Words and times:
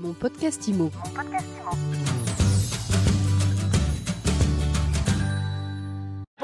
Mon 0.00 0.14
podcast 0.14 0.66
IMO. 0.66 0.88
Bon, 0.88 1.89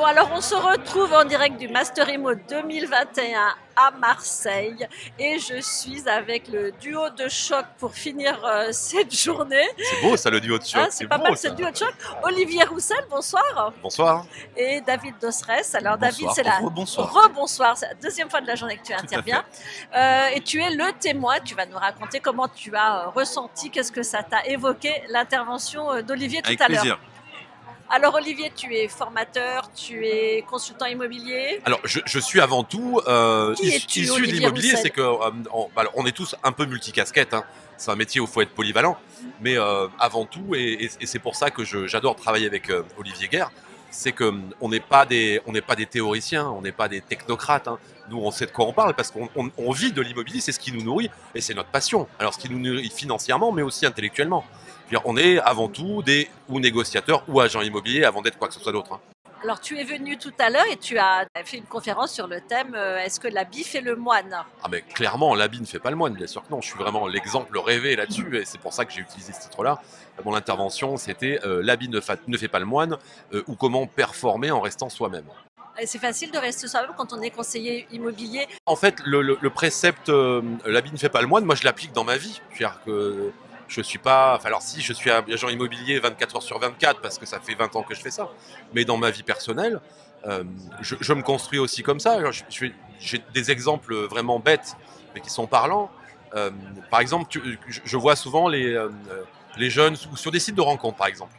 alors 0.06 0.30
on 0.32 0.40
se 0.40 0.54
retrouve 0.54 1.12
en 1.12 1.24
direct 1.24 1.58
du 1.58 1.66
Master 1.66 2.08
Imo 2.08 2.32
2021 2.34 3.56
à 3.74 3.90
Marseille 3.90 4.86
et 5.18 5.38
je 5.40 5.60
suis 5.60 6.08
avec 6.08 6.46
le 6.46 6.70
duo 6.70 7.10
de 7.10 7.28
choc 7.28 7.64
pour 7.78 7.92
finir 7.92 8.40
euh, 8.44 8.68
cette 8.70 9.12
journée. 9.12 9.66
C'est 9.76 10.02
beau 10.02 10.16
ça 10.16 10.30
le 10.30 10.40
duo 10.40 10.58
de 10.58 10.64
choc. 10.64 10.80
Hein, 10.80 10.88
c'est 10.90 11.08
pas 11.08 11.18
beau, 11.18 11.24
mal 11.24 11.36
ce 11.36 11.48
duo 11.48 11.68
de 11.70 11.76
choc. 11.76 11.92
Olivier 12.22 12.62
Roussel, 12.64 13.04
bonsoir. 13.10 13.72
Bonsoir. 13.82 14.24
Et 14.56 14.80
David 14.80 15.16
Dosres. 15.20 15.74
Alors 15.74 15.98
David, 15.98 16.28
c'est 16.32 16.44
la 16.44 16.58
Rebonsoir. 16.58 17.12
rebonsoir. 17.12 17.76
C'est 17.76 17.88
la 17.88 17.94
deuxième 17.94 18.30
fois 18.30 18.40
de 18.40 18.46
la 18.46 18.54
journée 18.54 18.76
que 18.76 18.86
tu 18.86 18.94
interviens. 18.94 19.44
Euh, 19.96 20.28
et 20.34 20.40
tu 20.40 20.62
es 20.62 20.70
le 20.70 20.92
témoin. 21.00 21.40
Tu 21.44 21.56
vas 21.56 21.66
nous 21.66 21.78
raconter 21.78 22.20
comment 22.20 22.46
tu 22.46 22.74
as 22.76 23.06
euh, 23.06 23.08
ressenti, 23.08 23.70
qu'est-ce 23.70 23.90
que 23.92 24.04
ça 24.04 24.22
t'a 24.22 24.46
évoqué 24.46 25.02
l'intervention 25.10 26.00
d'Olivier 26.02 26.42
tout 26.42 26.48
Avec 26.50 26.60
à 26.60 26.68
l'heure. 26.68 27.00
Alors 27.88 28.14
Olivier, 28.16 28.50
tu 28.54 28.74
es 28.74 28.88
formateur, 28.88 29.70
tu 29.74 30.06
es 30.06 30.42
consultant 30.48 30.86
immobilier. 30.86 31.60
Alors 31.64 31.80
je, 31.84 32.00
je 32.04 32.18
suis 32.18 32.40
avant 32.40 32.64
tout 32.64 33.00
euh, 33.06 33.54
issu 33.62 34.04
de 34.06 34.22
l'immobilier, 34.32 34.74
c'est 34.76 34.90
que 34.90 35.00
euh, 35.00 35.30
on, 35.52 35.68
bah, 35.74 35.84
on 35.94 36.04
est 36.04 36.12
tous 36.12 36.34
un 36.42 36.50
peu 36.52 36.66
multicasquettes. 36.66 37.32
Hein. 37.34 37.44
C'est 37.76 37.90
un 37.90 37.96
métier 37.96 38.20
où 38.20 38.24
il 38.24 38.30
faut 38.30 38.40
être 38.42 38.54
polyvalent, 38.54 38.98
mais 39.40 39.56
euh, 39.56 39.86
avant 40.00 40.24
tout, 40.24 40.54
et, 40.54 40.88
et- 41.00 41.06
c'est 41.06 41.18
pour 41.20 41.36
ça 41.36 41.50
que 41.50 41.62
j'adore 41.86 42.16
travailler 42.16 42.46
avec 42.46 42.70
euh, 42.70 42.82
Olivier 42.98 43.28
Guerre, 43.28 43.50
c'est 43.96 44.12
que 44.12 44.24
hum, 44.24 44.50
on 44.60 44.68
n'est 44.68 44.80
pas 44.80 45.06
des 45.06 45.40
pas 45.66 45.74
des 45.74 45.86
théoriciens, 45.86 46.48
on 46.50 46.60
n'est 46.60 46.72
pas 46.72 46.88
des 46.88 47.00
technocrates. 47.00 47.66
hein. 47.68 47.78
Nous, 48.10 48.18
on 48.18 48.30
sait 48.30 48.46
de 48.46 48.50
quoi 48.52 48.66
on 48.66 48.72
parle 48.72 48.94
parce 48.94 49.10
qu'on 49.10 49.28
on- 49.34 49.50
on 49.58 49.72
vit 49.72 49.90
de 49.92 50.00
l'immobilier, 50.02 50.40
c'est 50.40 50.52
ce 50.52 50.60
qui 50.60 50.70
nous 50.72 50.82
nourrit 50.82 51.10
et 51.34 51.40
c'est 51.40 51.54
notre 51.54 51.70
passion. 51.70 52.06
Alors 52.18 52.34
ce 52.34 52.38
qui 52.38 52.48
nous 52.50 52.58
nourrit 52.58 52.90
financièrement, 52.90 53.50
mais 53.52 53.62
aussi 53.62 53.84
intellectuellement. 53.86 54.44
On 55.04 55.16
est 55.16 55.38
avant 55.40 55.68
tout 55.68 56.02
des 56.02 56.28
ou 56.48 56.60
négociateurs 56.60 57.24
ou 57.26 57.40
agents 57.40 57.62
immobiliers 57.62 58.04
avant 58.04 58.22
d'être 58.22 58.38
quoi 58.38 58.46
que 58.48 58.54
ce 58.54 58.60
soit 58.60 58.70
d'autre. 58.72 58.92
hein. 58.92 59.00
Alors 59.42 59.60
tu 59.60 59.78
es 59.78 59.84
venu 59.84 60.16
tout 60.18 60.32
à 60.38 60.50
l'heure 60.50 60.64
et 60.72 60.76
tu 60.76 60.98
as 60.98 61.26
fait 61.44 61.58
une 61.58 61.64
conférence 61.66 62.12
sur 62.12 62.26
le 62.26 62.40
thème 62.40 62.74
euh, 62.74 62.98
Est-ce 62.98 63.20
que 63.20 63.28
l'habit 63.28 63.64
fait 63.64 63.80
le 63.82 63.94
moine? 63.94 64.34
Ah 64.64 64.68
mais 64.70 64.80
clairement, 64.80 65.34
l'habit 65.34 65.60
ne 65.60 65.66
fait 65.66 65.78
pas 65.78 65.90
le 65.90 65.96
moine, 65.96 66.14
bien 66.14 66.26
sûr 66.26 66.42
que 66.42 66.50
non. 66.50 66.60
Je 66.60 66.68
suis 66.68 66.78
vraiment 66.78 67.06
l'exemple 67.06 67.56
rêvé 67.58 67.94
là-dessus 67.96 68.36
et 68.38 68.44
c'est 68.44 68.58
pour 68.58 68.72
ça 68.72 68.84
que 68.84 68.92
j'ai 68.92 69.00
utilisé 69.02 69.32
ce 69.32 69.40
titre-là. 69.42 69.80
Mon 70.24 70.34
intervention, 70.34 70.96
c'était 70.96 71.38
euh, 71.44 71.60
l'habit 71.62 71.88
ne, 71.90 72.00
fa- 72.00 72.16
ne 72.26 72.36
fait 72.38 72.48
pas 72.48 72.58
le 72.58 72.64
moine 72.64 72.96
euh, 73.34 73.44
ou 73.46 73.54
comment 73.54 73.86
performer 73.86 74.50
en 74.50 74.60
restant 74.60 74.88
soi-même. 74.88 75.26
Et 75.78 75.86
C'est 75.86 75.98
facile 75.98 76.30
de 76.32 76.38
rester 76.38 76.66
soi-même 76.66 76.92
quand 76.96 77.12
on 77.12 77.20
est 77.20 77.30
conseiller 77.30 77.86
immobilier? 77.92 78.48
En 78.64 78.76
fait, 78.76 78.96
le, 79.04 79.20
le- 79.20 79.38
le 79.40 79.50
précepte 79.50 80.08
euh, 80.08 80.40
l'habit 80.64 80.90
ne 80.90 80.96
fait 80.96 81.10
pas 81.10 81.20
le 81.20 81.26
moine, 81.26 81.44
moi 81.44 81.54
je 81.54 81.64
l'applique 81.64 81.92
dans 81.92 82.04
ma 82.04 82.16
vie. 82.16 82.40
Que 82.86 83.30
je 83.68 83.80
suis 83.80 83.98
pas. 83.98 84.38
Alors 84.44 84.62
si, 84.62 84.80
je 84.80 84.92
suis 84.92 85.10
agent 85.10 85.48
immobilier 85.48 85.98
24 85.98 86.36
heures 86.36 86.42
sur 86.42 86.58
24 86.58 87.00
parce 87.00 87.18
que 87.18 87.26
ça 87.26 87.40
fait 87.40 87.54
20 87.54 87.76
ans 87.76 87.82
que 87.82 87.94
je 87.94 88.00
fais 88.00 88.10
ça. 88.10 88.28
Mais 88.74 88.84
dans 88.84 88.96
ma 88.96 89.10
vie 89.10 89.22
personnelle, 89.22 89.80
euh, 90.26 90.44
je, 90.80 91.12
me 91.12 91.22
construis 91.22 91.58
aussi 91.58 91.82
comme 91.82 92.00
ça. 92.00 92.18
J'ai 92.98 93.22
des 93.34 93.50
exemples 93.50 93.94
vraiment 94.06 94.38
bêtes, 94.38 94.76
mais 95.14 95.20
qui 95.20 95.30
sont 95.30 95.46
parlants. 95.46 95.90
Euh, 96.34 96.50
par 96.90 97.00
exemple, 97.00 97.38
je, 97.68 97.96
vois 97.96 98.16
souvent 98.16 98.48
les, 98.48 98.72
euh, 98.72 98.88
les 99.56 99.70
jeunes 99.70 99.96
ou 100.12 100.16
sur 100.16 100.30
des 100.30 100.40
sites 100.40 100.56
de 100.56 100.60
rencontres, 100.60 100.96
par 100.96 101.06
exemple. 101.06 101.32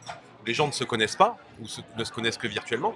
Les 0.46 0.54
gens 0.54 0.66
ne 0.66 0.72
se 0.72 0.84
connaissent 0.84 1.16
pas 1.16 1.36
ou 1.60 1.66
ne 1.98 2.04
se 2.04 2.12
connaissent 2.12 2.38
que 2.38 2.48
virtuellement. 2.48 2.94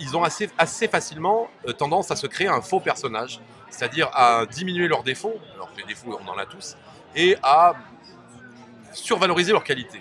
Ils 0.00 0.16
ont 0.16 0.24
assez, 0.24 0.50
assez 0.58 0.88
facilement 0.88 1.48
tendance 1.78 2.10
à 2.10 2.16
se 2.16 2.26
créer 2.26 2.48
un 2.48 2.60
faux 2.60 2.80
personnage, 2.80 3.40
c'est-à-dire 3.70 4.10
à 4.12 4.44
diminuer 4.46 4.88
leurs 4.88 5.04
défauts, 5.04 5.36
alors 5.54 5.70
les 5.76 5.84
défauts 5.84 6.18
on 6.20 6.28
en 6.28 6.38
a 6.38 6.46
tous, 6.46 6.76
et 7.16 7.36
à 7.42 7.74
survaloriser 8.92 9.52
leurs 9.52 9.64
qualités. 9.64 10.00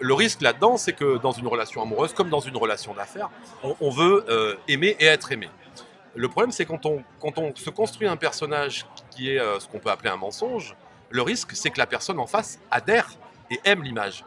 Le 0.00 0.14
risque 0.14 0.40
là-dedans, 0.42 0.76
c'est 0.76 0.92
que 0.92 1.18
dans 1.18 1.32
une 1.32 1.46
relation 1.46 1.80
amoureuse, 1.82 2.12
comme 2.12 2.28
dans 2.28 2.40
une 2.40 2.56
relation 2.56 2.92
d'affaires, 2.94 3.30
on, 3.62 3.76
on 3.80 3.90
veut 3.90 4.24
euh, 4.28 4.56
aimer 4.68 4.96
et 4.98 5.06
être 5.06 5.32
aimé. 5.32 5.48
Le 6.16 6.28
problème, 6.28 6.52
c'est 6.52 6.64
quand 6.66 6.84
on, 6.86 7.02
quand 7.20 7.38
on 7.38 7.54
se 7.54 7.70
construit 7.70 8.06
un 8.06 8.16
personnage 8.16 8.86
qui 9.10 9.30
est 9.30 9.38
euh, 9.40 9.58
ce 9.60 9.68
qu'on 9.68 9.78
peut 9.78 9.90
appeler 9.90 10.10
un 10.10 10.16
mensonge, 10.16 10.76
le 11.10 11.22
risque, 11.22 11.50
c'est 11.54 11.70
que 11.70 11.78
la 11.78 11.86
personne 11.86 12.18
en 12.18 12.26
face 12.26 12.58
adhère 12.70 13.08
et 13.50 13.60
aime 13.64 13.82
l'image. 13.82 14.24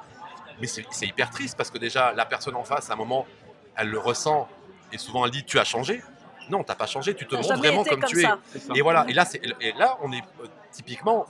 Mais 0.60 0.68
c'est 0.68 0.86
hyper 1.06 1.30
triste 1.30 1.56
parce 1.58 1.70
que 1.70 1.78
déjà, 1.78 2.14
la 2.14 2.26
personne 2.26 2.56
en 2.56 2.64
face, 2.64 2.90
à 2.90 2.94
un 2.94 2.96
moment, 2.96 3.28
elle 3.76 3.90
le 3.90 4.00
ressent 4.00 4.48
et 4.92 4.98
souvent 4.98 5.26
elle 5.26 5.32
dit 5.32 5.44
Tu 5.44 5.60
as 5.60 5.64
changé. 5.66 6.02
Non, 6.50 6.64
t'as 6.64 6.76
pas 6.76 6.88
changé, 6.88 7.14
tu 7.14 7.28
te 7.28 7.36
montres 7.36 7.58
vraiment 7.58 7.84
comme, 7.84 8.00
comme 8.00 8.10
tu 8.10 8.22
ça. 8.22 8.40
es. 8.74 8.78
Et 8.78 8.82
voilà, 8.82 9.06
et 9.10 9.14
là, 9.14 9.26
c'est- 9.26 9.42
et 9.60 9.74
là 9.74 9.98
on 10.02 10.12
est 10.14 10.24
euh, 10.42 10.48
typiquement, 10.78 11.26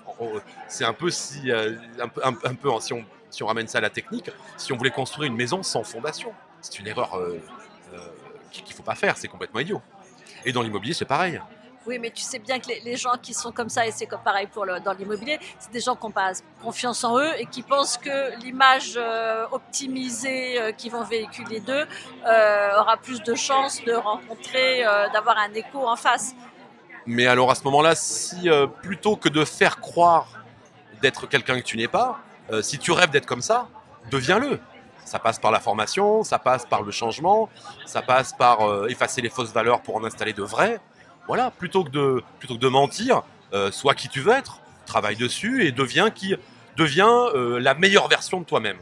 c'est 0.67 0.83
un 0.83 0.91
peu 0.91 1.09
si, 1.09 1.51
euh, 1.51 1.75
un 2.01 2.09
peu, 2.09 2.21
un, 2.25 2.33
peu 2.33 2.69
si, 2.81 2.93
on, 2.93 3.47
ramène 3.47 3.67
ça 3.67 3.77
à 3.77 3.81
la 3.81 3.89
technique, 3.89 4.29
si 4.57 4.73
on 4.73 4.77
voulait 4.77 4.91
construire 4.91 5.31
une 5.31 5.37
maison 5.37 5.63
sans 5.63 5.83
fondation, 5.85 6.33
c'est 6.59 6.79
une 6.79 6.87
erreur 6.87 7.15
euh, 7.15 7.39
euh, 7.93 7.97
qu'il 8.51 8.75
faut 8.75 8.83
pas 8.83 8.95
faire, 8.95 9.15
c'est 9.15 9.29
complètement 9.29 9.61
idiot. 9.61 9.81
Et 10.43 10.51
dans 10.51 10.61
l'immobilier, 10.61 10.93
c'est 10.93 11.05
pareil. 11.05 11.41
Oui, 11.85 11.97
mais 11.97 12.11
tu 12.11 12.21
sais 12.21 12.39
bien 12.39 12.59
que 12.59 12.67
les, 12.67 12.97
gens 12.97 13.15
qui 13.21 13.33
sont 13.33 13.53
comme 13.53 13.69
ça, 13.69 13.87
et 13.87 13.91
c'est 13.91 14.09
pareil 14.21 14.47
pour 14.47 14.65
dans 14.83 14.91
l'immobilier, 14.91 15.39
c'est 15.57 15.71
des 15.71 15.79
gens 15.79 15.95
qui 15.95 16.05
n'ont 16.05 16.11
pas 16.11 16.33
confiance 16.61 17.05
en 17.05 17.17
eux 17.17 17.31
et 17.39 17.45
qui 17.45 17.63
pensent 17.63 17.97
que 17.97 18.37
l'image 18.43 18.95
euh, 18.97 19.45
optimisée 19.53 20.59
euh, 20.59 20.73
qu'ils 20.73 20.91
vont 20.91 21.05
véhiculer 21.05 21.61
d'eux 21.61 21.87
aura 22.25 22.97
plus 23.01 23.23
de 23.23 23.33
chances 23.33 23.81
de 23.85 23.93
rencontrer, 23.93 24.83
d'avoir 25.13 25.37
un 25.37 25.53
écho 25.53 25.87
en 25.87 25.95
face. 25.95 26.35
Mais 27.07 27.25
alors 27.25 27.49
à 27.49 27.55
ce 27.55 27.63
moment-là, 27.63 27.95
si 27.95 28.49
euh, 28.49 28.67
plutôt 28.67 29.15
que 29.15 29.29
de 29.29 29.45
faire 29.45 29.79
croire 29.79 30.27
d'être 31.01 31.25
quelqu'un 31.25 31.57
que 31.57 31.63
tu 31.63 31.77
n'es 31.77 31.87
pas, 31.87 32.19
euh, 32.51 32.61
si 32.61 32.77
tu 32.79 32.91
rêves 32.91 33.11
d'être 33.11 33.25
comme 33.25 33.41
ça, 33.41 33.69
deviens-le. 34.11 34.59
Ça 35.05 35.17
passe 35.17 35.39
par 35.39 35.51
la 35.51 35.61
formation, 35.61 36.25
ça 36.25 36.37
passe 36.37 36.65
par 36.65 36.81
le 36.83 36.91
changement, 36.91 37.49
ça 37.85 38.01
passe 38.01 38.33
par 38.33 38.67
euh, 38.67 38.87
effacer 38.89 39.21
les 39.21 39.29
fausses 39.29 39.53
valeurs 39.53 39.81
pour 39.81 39.95
en 39.95 40.03
installer 40.03 40.33
de 40.33 40.43
vraies. 40.43 40.81
Voilà, 41.27 41.49
plutôt 41.49 41.85
que 41.85 41.89
de, 41.89 42.67
mentir, 42.67 43.23
sois 43.71 43.95
qui 43.95 44.07
tu 44.09 44.21
veux 44.21 44.33
être, 44.33 44.59
travaille 44.85 45.17
dessus 45.17 45.65
et 45.65 45.73
deviens 45.73 46.09
qui 46.09 46.35
deviens 46.77 47.29
la 47.33 47.73
meilleure 47.73 48.07
version 48.07 48.39
de 48.39 48.45
toi-même. 48.45 48.77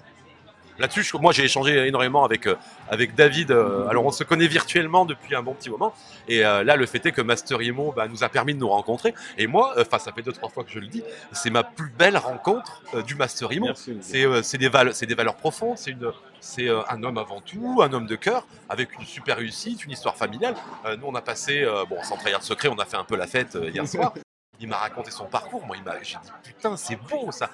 Là-dessus, 0.78 1.06
moi 1.20 1.32
j'ai 1.32 1.44
échangé 1.46 1.88
énormément 1.88 2.26
avec, 2.26 2.48
euh, 2.48 2.56
avec 2.90 3.16
David. 3.16 3.52
euh, 3.52 3.88
alors 3.88 4.06
on 4.06 4.12
se 4.12 4.24
connaît 4.24 4.48
virtuellement 4.48 5.06
depuis 5.06 5.34
un 5.36 5.42
bon 5.42 5.54
petit 5.54 5.70
moment. 5.70 5.94
Et 6.28 6.46
euh, 6.46 6.64
là, 6.64 6.76
le 6.76 6.86
fait 6.86 7.06
est 7.06 7.12
que 7.12 7.22
Master 7.22 7.62
Imo 7.62 7.94
bah, 7.96 8.08
nous 8.08 8.24
a 8.24 8.30
permis 8.30 8.54
de 8.54 8.60
nous 8.60 8.68
rencontrer. 8.70 9.14
Et 9.38 9.48
moi, 9.48 9.74
enfin, 9.80 10.00
ça 10.00 10.12
fait 10.12 10.22
deux 10.22 10.34
trois 10.34 10.50
fois 10.50 10.64
que 10.64 10.72
je 10.72 10.80
le 10.80 10.88
dis, 10.88 11.04
c'est 11.32 11.50
ma 11.50 11.64
plus 11.64 11.90
belle 11.90 12.18
rencontre 12.18 12.82
euh, 12.94 13.02
du 13.02 13.16
Master 13.16 13.52
Imo. 13.54 13.68
C'est 14.02 14.26
euh, 14.26 14.42
des, 14.58 14.68
val- 14.70 14.94
c'est 14.94 15.06
des 15.06 15.16
valeurs 15.16 15.36
profondes. 15.36 15.78
C'est 15.78 15.92
une- 15.92 16.12
c'est, 16.42 16.70
un 16.70 17.02
homme 17.04 17.18
avant 17.18 17.42
tout, 17.42 17.82
un 17.82 17.92
homme 17.92 18.06
de 18.06 18.16
cœur, 18.16 18.46
avec 18.70 18.94
une 19.00 19.06
super 19.06 19.38
réussite, 19.38 19.84
une 19.84 19.92
histoire 19.92 20.16
familiale. 20.16 20.54
Euh, 20.86 20.96
nous, 20.96 21.08
on 21.08 21.16
a 21.16 21.22
passé, 21.22 21.64
euh, 21.64 21.86
bon, 21.90 21.98
sans 22.04 22.18
trahir 22.18 22.38
de 22.40 22.44
secret, 22.44 22.68
on 22.68 22.78
a 22.78 22.86
fait 22.86 22.98
un 22.98 23.04
peu 23.04 23.16
la 23.16 23.26
fête 23.26 23.56
euh, 23.56 23.70
hier 23.72 23.88
soir. 23.88 24.14
Il 24.60 24.68
m'a 24.70 24.78
raconté 24.78 25.10
son 25.12 25.26
parcours. 25.26 25.66
Moi, 25.66 25.76
j'ai 26.04 26.18
dit 26.24 26.32
putain, 26.44 26.78
c'est 26.78 26.98
beau 26.98 27.32
ça. 27.32 27.50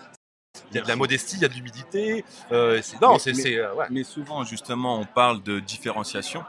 Il 0.71 0.75
y 0.75 0.79
a 0.79 0.81
de 0.83 0.87
la 0.87 0.95
modestie, 0.95 1.35
il 1.37 1.41
y 1.41 1.45
a 1.45 1.47
de 1.47 1.53
l'humidité. 1.53 2.25
euh, 2.51 2.81
non, 3.01 3.13
Mais- 3.13 3.19
c'est 3.33 3.55
euh, 3.57 3.73
ouais. 3.75 3.85
Mais 3.89 4.03
souvent, 4.03 4.43
justement, 4.43 4.99
on 4.99 5.05
parle 5.05 5.41
de 5.43 5.59
différenciation 5.59 6.43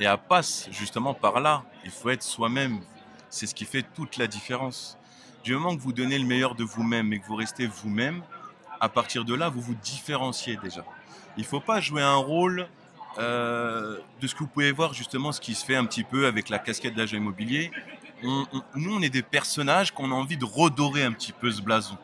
et 0.00 0.04
elle 0.04 0.18
passe 0.18 0.68
justement 0.70 1.14
par 1.14 1.40
là. 1.40 1.62
Il 1.84 1.90
faut 1.90 2.10
être 2.10 2.22
soi-même. 2.22 2.80
C'est 3.30 3.46
ce 3.46 3.54
qui 3.54 3.64
fait 3.64 3.84
toute 3.94 4.16
la 4.18 4.26
différence. 4.26 4.98
Du 5.44 5.54
moment 5.54 5.74
que 5.74 5.80
vous 5.80 5.92
donnez 5.92 6.18
le 6.18 6.26
meilleur 6.26 6.54
de 6.54 6.62
vous-même 6.64 7.12
et 7.12 7.18
que 7.20 7.26
vous 7.26 7.34
restez 7.36 7.66
vous-même, 7.66 8.22
à 8.80 8.88
partir 8.88 9.24
de 9.24 9.34
là, 9.34 9.48
vous 9.48 9.60
vous 9.60 9.74
différenciez 9.74 10.56
déjà. 10.62 10.84
Il 11.36 11.42
ne 11.42 11.46
faut 11.46 11.60
pas 11.60 11.80
jouer 11.80 12.02
un 12.02 12.16
rôle 12.16 12.68
euh, 13.18 13.98
de 14.20 14.26
ce 14.26 14.34
que 14.34 14.40
vous 14.40 14.46
pouvez 14.46 14.72
voir 14.72 14.94
justement, 14.94 15.32
ce 15.32 15.40
qui 15.40 15.54
se 15.54 15.64
fait 15.64 15.76
un 15.76 15.84
petit 15.84 16.04
peu 16.04 16.26
avec 16.26 16.48
la 16.48 16.58
casquette 16.58 16.94
d'agent 16.94 17.16
immobilier. 17.16 17.70
On- 18.22 18.46
on- 18.52 18.62
nous, 18.76 18.94
on 18.96 19.02
est 19.02 19.10
des 19.10 19.22
personnages 19.22 19.90
qu'on 19.92 20.10
a 20.12 20.14
envie 20.14 20.36
de 20.38 20.44
redorer 20.46 21.02
un 21.02 21.12
petit 21.12 21.32
peu 21.32 21.50
ce 21.50 21.60
blason 21.60 21.96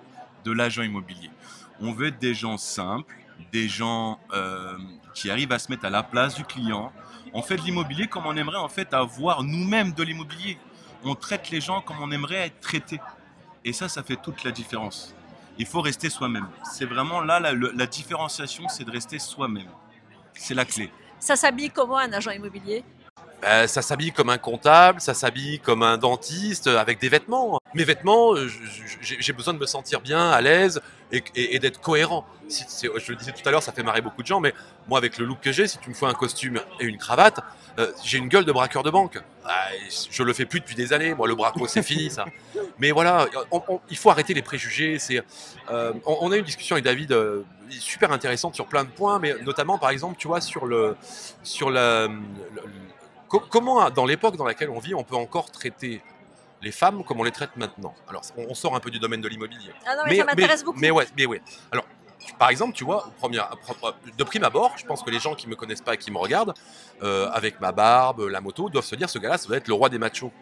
de 0.48 0.52
l'agent 0.52 0.82
immobilier. 0.82 1.30
On 1.80 1.92
veut 1.92 2.10
des 2.10 2.34
gens 2.34 2.56
simples, 2.56 3.14
des 3.52 3.68
gens 3.68 4.18
euh, 4.32 4.76
qui 5.14 5.30
arrivent 5.30 5.52
à 5.52 5.58
se 5.58 5.70
mettre 5.70 5.84
à 5.84 5.90
la 5.90 6.02
place 6.02 6.34
du 6.34 6.44
client. 6.44 6.92
On 7.34 7.42
fait 7.42 7.56
de 7.56 7.62
l'immobilier 7.62 8.06
comme 8.08 8.26
on 8.26 8.36
aimerait 8.36 8.58
en 8.58 8.68
fait 8.68 8.94
avoir 8.94 9.42
nous-mêmes 9.42 9.92
de 9.92 10.02
l'immobilier. 10.02 10.58
On 11.04 11.14
traite 11.14 11.50
les 11.50 11.60
gens 11.60 11.80
comme 11.82 11.98
on 12.00 12.10
aimerait 12.10 12.46
être 12.46 12.60
traités. 12.60 13.00
Et 13.64 13.72
ça, 13.72 13.88
ça 13.88 14.02
fait 14.02 14.16
toute 14.16 14.42
la 14.44 14.50
différence. 14.50 15.14
Il 15.58 15.66
faut 15.66 15.80
rester 15.80 16.08
soi-même. 16.08 16.48
C'est 16.64 16.86
vraiment 16.86 17.20
là 17.20 17.38
la, 17.40 17.52
la 17.52 17.86
différenciation, 17.86 18.68
c'est 18.68 18.84
de 18.84 18.90
rester 18.90 19.18
soi-même. 19.18 19.68
C'est 20.34 20.54
la 20.54 20.64
clé. 20.64 20.90
Ça 21.18 21.36
s'habille 21.36 21.70
comment 21.70 21.98
un 21.98 22.12
agent 22.12 22.30
immobilier? 22.30 22.84
Ben, 23.40 23.68
ça 23.68 23.82
s'habille 23.82 24.10
comme 24.10 24.30
un 24.30 24.38
comptable, 24.38 25.00
ça 25.00 25.14
s'habille 25.14 25.60
comme 25.60 25.84
un 25.84 25.96
dentiste, 25.96 26.66
euh, 26.66 26.76
avec 26.78 26.98
des 26.98 27.08
vêtements. 27.08 27.60
Mes 27.72 27.84
vêtements, 27.84 28.34
euh, 28.34 28.48
j'ai 29.00 29.32
besoin 29.32 29.54
de 29.54 29.60
me 29.60 29.66
sentir 29.66 30.00
bien, 30.00 30.30
à 30.30 30.40
l'aise 30.40 30.80
et, 31.12 31.22
et- 31.36 31.54
et 31.54 31.58
d'être 31.60 31.80
cohérent. 31.80 32.26
Si- 32.48 32.64
je 32.96 33.12
le 33.12 33.16
disais 33.16 33.30
tout 33.30 33.46
à 33.48 33.52
l'heure, 33.52 33.62
ça 33.62 33.70
fait 33.72 33.84
marrer 33.84 34.00
beaucoup 34.00 34.22
de 34.22 34.26
gens, 34.26 34.40
mais 34.40 34.52
moi, 34.88 34.98
avec 34.98 35.18
le 35.18 35.24
look 35.24 35.38
que 35.40 35.52
j'ai, 35.52 35.68
si 35.68 35.78
tu 35.78 35.88
me 35.88 35.94
fais 35.94 36.06
un 36.06 36.14
costume 36.14 36.60
et 36.80 36.84
une 36.84 36.98
cravate, 36.98 37.38
euh, 37.78 37.92
j'ai 38.02 38.18
une 38.18 38.26
gueule 38.28 38.44
de 38.44 38.50
braqueur 38.50 38.82
de 38.82 38.90
banque. 38.90 39.20
Ah, 39.44 39.68
je 40.10 40.22
le 40.24 40.32
fais 40.32 40.44
plus 40.44 40.58
depuis 40.58 40.74
des 40.74 40.92
années. 40.92 41.14
Moi, 41.14 41.28
le 41.28 41.36
braco, 41.36 41.68
c'est 41.68 41.82
fini, 41.84 42.10
ça. 42.10 42.24
Mais 42.80 42.90
voilà, 42.90 43.26
on- 43.52 43.62
on- 43.68 43.80
il 43.88 43.96
faut 43.96 44.10
arrêter 44.10 44.34
les 44.34 44.42
préjugés. 44.42 44.98
C'est, 44.98 45.22
euh, 45.70 45.92
on, 46.06 46.18
on 46.22 46.32
a 46.32 46.36
eu 46.36 46.40
une 46.40 46.44
discussion 46.44 46.74
avec 46.74 46.84
David 46.84 47.12
euh, 47.12 47.42
super 47.70 48.10
intéressante 48.10 48.56
sur 48.56 48.66
plein 48.66 48.82
de 48.82 48.90
points, 48.90 49.20
mais 49.20 49.34
notamment, 49.44 49.78
par 49.78 49.90
exemple, 49.90 50.16
tu 50.18 50.26
vois, 50.26 50.40
sur 50.40 50.66
le, 50.66 50.96
sur 51.44 51.70
la, 51.70 52.08
le- 52.08 52.62
co- 53.28 53.42
comment, 53.48 53.90
dans 53.90 54.06
l'époque 54.06 54.36
dans 54.36 54.44
laquelle 54.44 54.70
on 54.70 54.78
vit, 54.78 54.94
on 54.94 55.04
peut 55.04 55.16
encore 55.16 55.50
traiter 55.50 56.02
les 56.60 56.72
femmes 56.72 57.04
comme 57.04 57.20
on 57.20 57.24
les 57.24 57.30
traite 57.30 57.56
maintenant? 57.56 57.94
Alors, 58.08 58.22
on, 58.36 58.46
on 58.50 58.54
sort 58.54 58.74
un 58.74 58.80
peu 58.80 58.90
du 58.90 58.98
domaine 58.98 59.20
de 59.20 59.28
l'immobilier. 59.28 59.72
Ah 59.86 59.96
non, 59.96 60.02
mais, 60.06 60.16
ça 60.16 60.24
m'intéresse 60.24 60.64
beaucoup. 60.64 60.78
Mais 60.80 60.90
ouais, 60.90 61.06
mais 61.16 61.26
ouais. 61.26 61.42
Alors, 61.70 61.84
par 62.38 62.50
exemple, 62.50 62.74
tu 62.74 62.84
vois, 62.84 63.10
de 64.16 64.24
prime 64.24 64.44
abord, 64.44 64.72
je 64.76 64.84
pense 64.84 65.02
que 65.02 65.10
les 65.10 65.20
gens 65.20 65.34
qui 65.34 65.48
me 65.48 65.56
connaissent 65.56 65.80
pas 65.80 65.94
et 65.94 65.98
qui 65.98 66.10
me 66.10 66.18
regardent, 66.18 66.54
euh, 67.02 67.30
avec 67.30 67.60
ma 67.60 67.72
barbe, 67.72 68.20
la 68.28 68.40
moto, 68.40 68.68
doivent 68.68 68.84
se 68.84 68.96
dire 68.96 69.08
ce 69.08 69.18
gars-là, 69.18 69.38
ça 69.38 69.46
doit 69.46 69.56
être 69.56 69.68
le 69.68 69.74
roi 69.74 69.88
des 69.88 69.98
machos. 69.98 70.32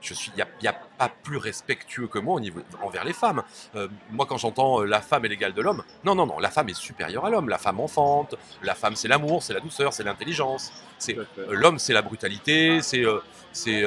Je 0.00 0.14
suis, 0.14 0.30
il 0.36 0.44
n'y 0.62 0.68
a, 0.68 0.72
pas 0.98 1.10
plus 1.22 1.36
respectueux 1.36 2.06
que 2.06 2.18
moi 2.18 2.34
au 2.34 2.40
niveau, 2.40 2.60
envers 2.82 3.04
les 3.04 3.12
femmes. 3.12 3.42
Euh, 3.74 3.88
moi, 4.10 4.24
quand 4.26 4.38
j'entends 4.38 4.80
euh, 4.80 4.84
la 4.84 5.00
femme 5.00 5.24
est 5.24 5.28
l'égale 5.28 5.52
de 5.52 5.60
l'homme, 5.60 5.82
non, 6.04 6.14
non, 6.14 6.26
non, 6.26 6.38
la 6.38 6.50
femme 6.50 6.68
est 6.68 6.74
supérieure 6.74 7.26
à 7.26 7.30
l'homme. 7.30 7.48
La 7.48 7.58
femme 7.58 7.80
enfante, 7.80 8.34
la 8.62 8.74
femme 8.74 8.96
c'est 8.96 9.08
l'amour, 9.08 9.42
c'est 9.42 9.52
la 9.52 9.60
douceur, 9.60 9.92
c'est 9.92 10.04
l'intelligence. 10.04 10.72
C'est 10.98 11.18
euh, 11.18 11.24
l'homme, 11.50 11.78
c'est 11.78 11.92
la 11.92 12.02
brutalité, 12.02 12.80
c'est 12.82 13.04
euh, 13.04 13.20
c'est 13.52 13.84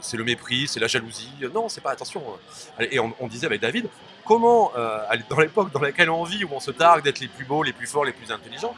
c'est 0.00 0.16
le 0.16 0.24
mépris, 0.24 0.68
c'est 0.68 0.80
la 0.80 0.86
jalousie. 0.86 1.32
Non, 1.54 1.68
c'est 1.68 1.80
pas 1.80 1.90
attention. 1.90 2.22
Et 2.78 3.00
on, 3.00 3.12
on 3.20 3.26
disait 3.26 3.46
avec 3.46 3.60
David, 3.60 3.88
comment 4.24 4.72
dans 5.30 5.40
l'époque 5.40 5.72
dans 5.72 5.80
laquelle 5.80 6.10
on 6.10 6.24
vit, 6.24 6.44
où 6.44 6.50
on 6.52 6.60
se 6.60 6.70
targue 6.70 7.02
d'être 7.02 7.20
les 7.20 7.28
plus 7.28 7.44
beaux, 7.44 7.62
les 7.62 7.72
plus 7.72 7.86
forts, 7.86 8.04
les 8.04 8.12
plus 8.12 8.30
intelligents, 8.30 8.74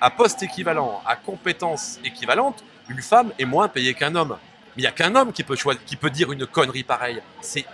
à 0.00 0.10
poste 0.10 0.42
équivalent, 0.42 1.02
à 1.06 1.16
compétence 1.16 1.98
équivalente, 2.04 2.64
une 2.88 3.02
femme 3.02 3.32
est 3.38 3.44
moins 3.44 3.68
payée 3.68 3.94
qu'un 3.94 4.14
homme. 4.14 4.36
Mais 4.76 4.82
il 4.82 4.82
n'y 4.82 4.88
a 4.88 4.92
qu'un 4.92 5.14
homme 5.14 5.32
qui 5.32 5.42
peut, 5.42 5.56
choisir, 5.56 5.82
qui 5.84 5.96
peut 5.96 6.10
dire 6.10 6.32
une 6.32 6.46
connerie 6.46 6.82
pareille. 6.82 7.22
C'est 7.40 7.64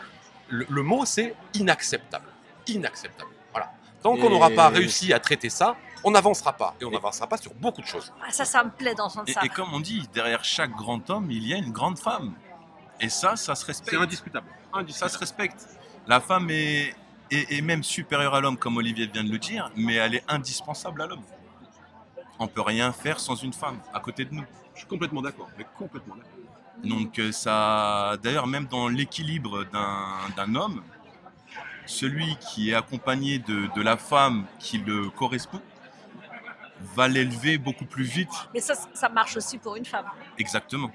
le, 0.48 0.66
le 0.68 0.82
mot, 0.82 1.04
c'est 1.04 1.34
inacceptable. 1.54 2.26
Inacceptable. 2.68 3.30
Voilà. 3.50 3.72
Tant 4.02 4.16
qu'on 4.16 4.30
n'aura 4.30 4.50
pas 4.50 4.68
réussi 4.68 5.12
à 5.12 5.18
traiter 5.18 5.50
ça, 5.50 5.76
on 6.04 6.10
n'avancera 6.10 6.52
pas. 6.52 6.74
Et 6.80 6.84
on 6.84 6.90
n'avancera 6.90 7.26
pas 7.26 7.36
sur 7.36 7.54
beaucoup 7.54 7.80
de 7.80 7.86
choses. 7.86 8.12
Ah, 8.24 8.30
ça, 8.30 8.44
ça 8.44 8.62
me 8.62 8.70
plaît 8.70 8.94
d'entendre 8.94 9.28
ça. 9.28 9.40
et 9.44 9.48
comme 9.48 9.72
on 9.72 9.80
dit, 9.80 10.08
derrière 10.14 10.44
chaque 10.44 10.70
grand 10.72 11.08
homme, 11.10 11.30
il 11.30 11.46
y 11.46 11.54
a 11.54 11.56
une 11.56 11.72
grande 11.72 11.98
femme. 11.98 12.34
Et 13.00 13.08
ça, 13.08 13.36
ça 13.36 13.54
se 13.54 13.66
respecte. 13.66 13.90
C'est 13.90 14.00
indiscutable. 14.00 14.46
Ça 14.88 15.08
se 15.08 15.18
respecte. 15.18 15.66
La 16.06 16.20
femme 16.20 16.50
est, 16.50 16.94
est, 17.30 17.58
est 17.58 17.60
même 17.62 17.82
supérieure 17.82 18.34
à 18.34 18.40
l'homme, 18.40 18.56
comme 18.56 18.76
Olivier 18.76 19.06
vient 19.06 19.24
de 19.24 19.30
le 19.30 19.38
dire, 19.38 19.70
mais 19.76 19.94
elle 19.94 20.14
est 20.14 20.24
indispensable 20.28 21.02
à 21.02 21.06
l'homme. 21.06 21.22
On 22.38 22.46
peut 22.48 22.62
rien 22.62 22.92
faire 22.92 23.20
sans 23.20 23.36
une 23.36 23.52
femme 23.52 23.78
à 23.92 24.00
côté 24.00 24.24
de 24.24 24.34
nous. 24.34 24.44
Je 24.74 24.80
suis 24.80 24.88
complètement 24.88 25.22
d'accord. 25.22 25.48
Mais 25.58 25.66
complètement 25.76 26.16
d'accord. 26.16 26.30
Donc 26.84 27.18
euh, 27.18 27.32
ça, 27.32 28.16
d'ailleurs, 28.22 28.46
même 28.46 28.66
dans 28.66 28.88
l'équilibre 28.88 29.64
d'un 29.64 30.06
d'un 30.36 30.54
homme, 30.54 30.82
celui 31.86 32.36
qui 32.36 32.70
est 32.70 32.74
accompagné 32.74 33.38
de, 33.38 33.68
de 33.74 33.82
la 33.82 33.96
femme 33.96 34.46
qui 34.58 34.78
le 34.78 35.10
correspond 35.10 35.60
va 36.96 37.06
l'élever 37.08 37.58
beaucoup 37.58 37.84
plus 37.84 38.04
vite 38.04 38.32
Mais 38.54 38.60
ça, 38.60 38.74
ça 38.92 39.08
marche 39.08 39.36
aussi 39.36 39.58
pour 39.58 39.76
une 39.76 39.84
femme. 39.84 40.06
Exactement. 40.38 40.90